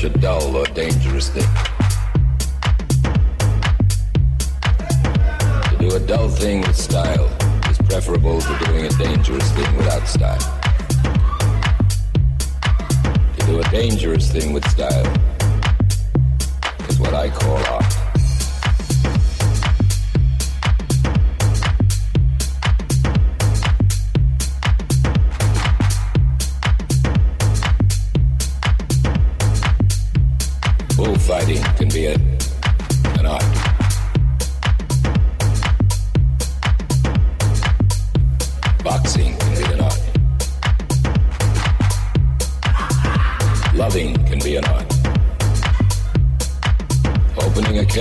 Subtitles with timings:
[0.00, 0.67] To approach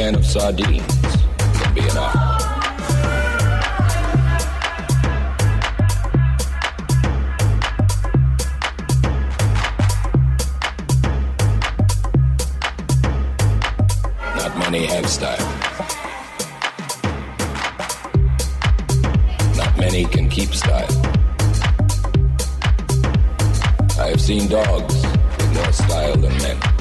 [0.08, 0.96] can of sardines
[1.60, 1.82] can be.
[14.36, 15.38] Not many have style.
[19.58, 20.88] Not many can keep style.
[24.00, 26.77] I have seen dogs with more style than men.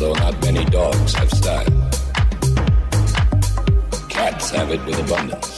[0.00, 1.90] Although not many dogs have style.
[4.08, 5.49] Cats have it with abundance.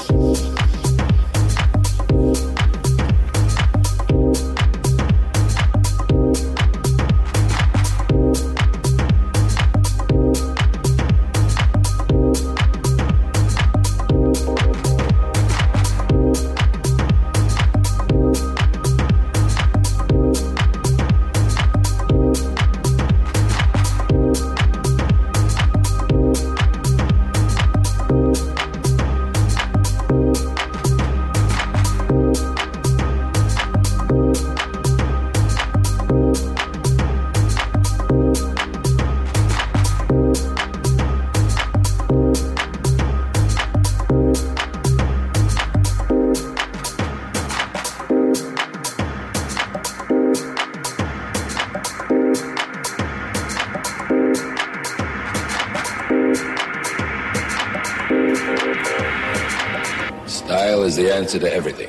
[61.33, 61.82] To everything.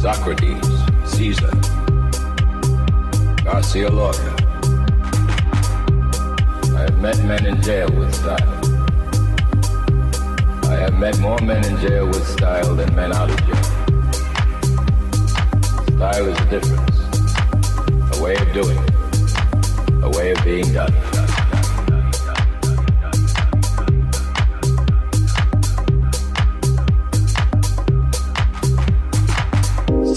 [0.00, 0.66] Socrates.
[1.04, 1.50] Caesar.
[3.44, 4.34] Garcia Lorca.
[6.74, 8.60] I have met men in jail with style.
[10.70, 13.62] I have met more men in jail with style than men out of jail.
[15.96, 16.96] Style is a difference,
[18.16, 18.78] a way of doing,
[20.02, 21.09] a way of being done.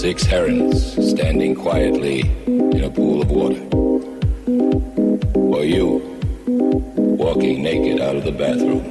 [0.04, 3.58] Six herons standing quietly in a pool of water.
[5.34, 6.02] Or you,
[7.16, 8.84] walking naked out of the bathroom.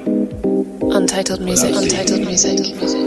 [0.92, 1.76] Untitled music.
[1.76, 3.03] Untitled music.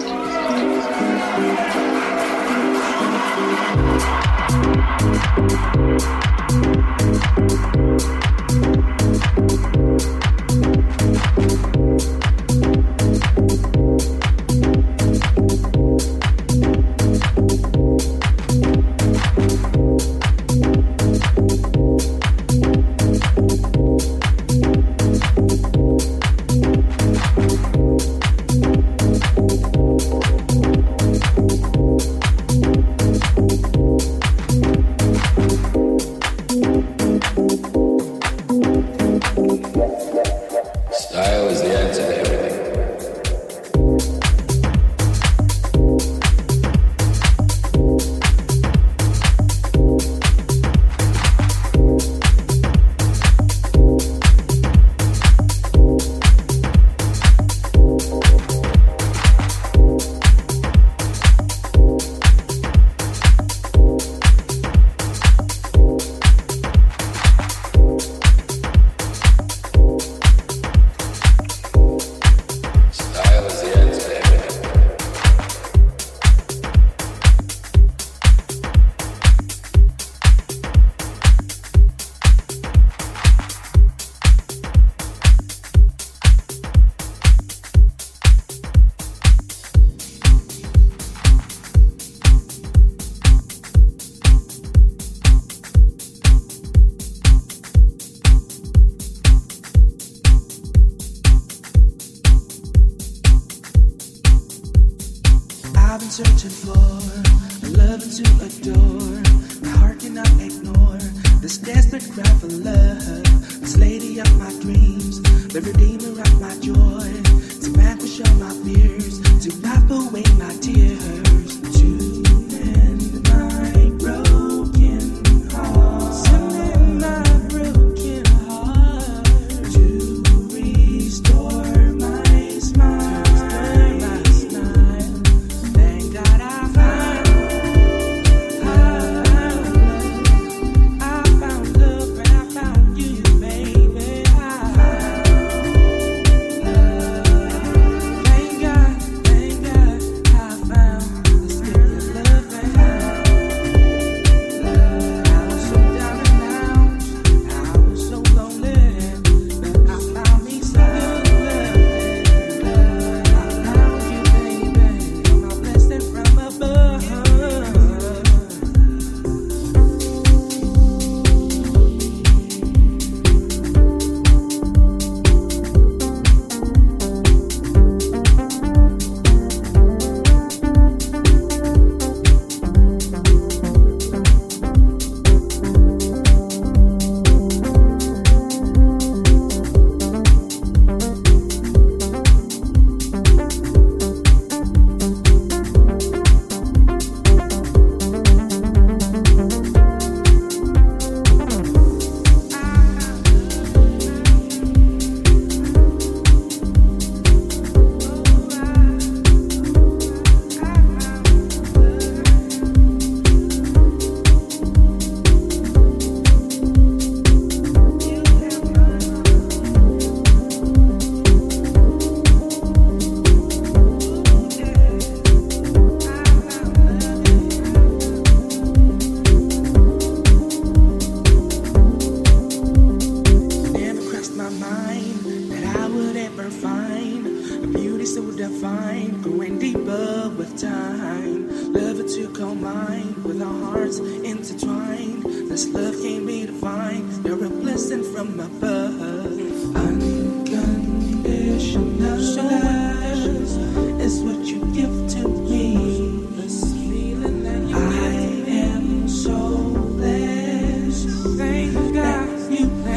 [110.17, 110.99] cannot ignore
[111.41, 113.61] this desperate cry for love.
[113.61, 115.21] This lady of my dreams,
[115.53, 117.13] the redeemer of my joy,
[117.61, 121.61] to vanquish all my fears, to wipe away my tears.
[121.81, 122.06] To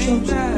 [0.10, 0.49] shows.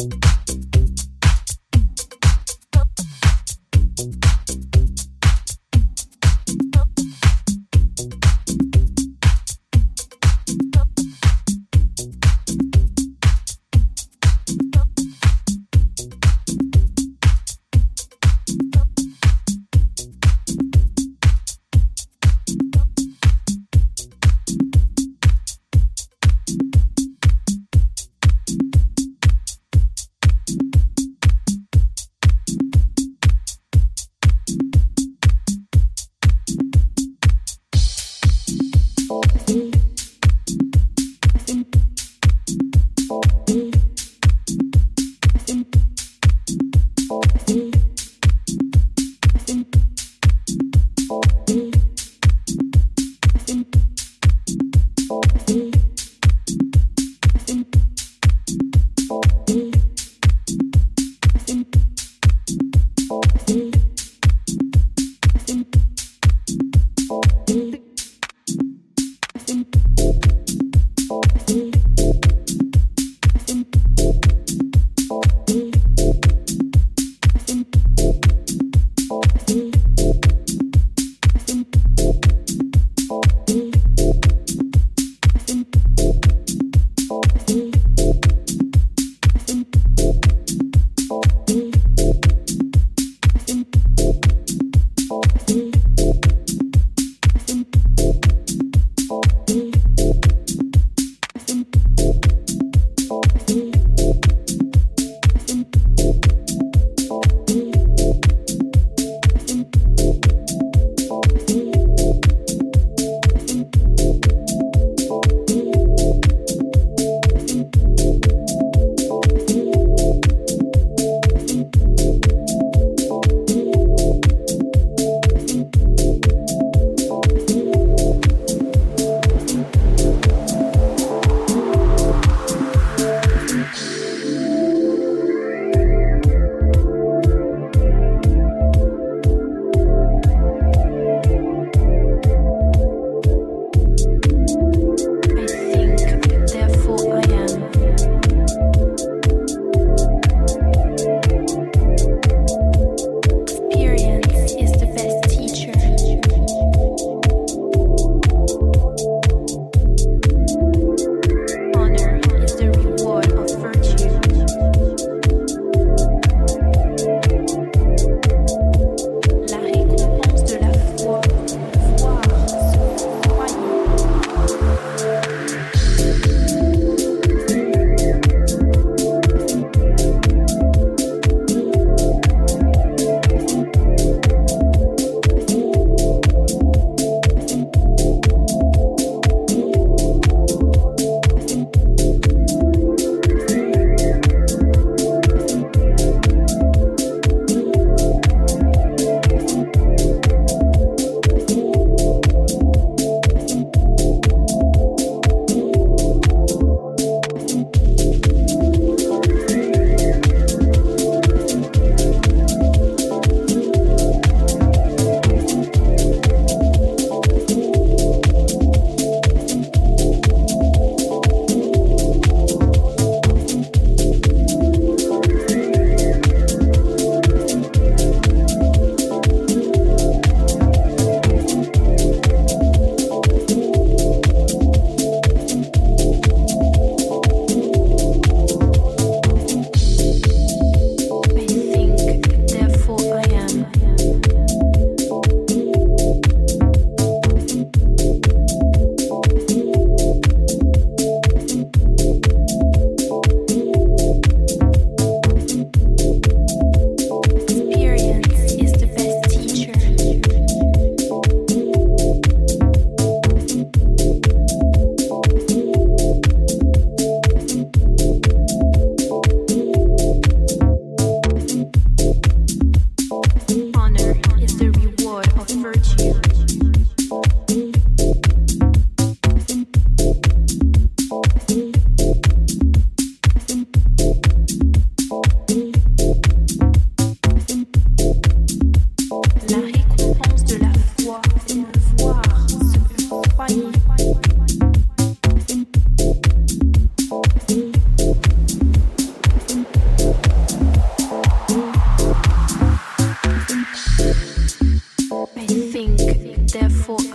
[0.00, 0.29] you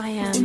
[0.06, 0.45] I am.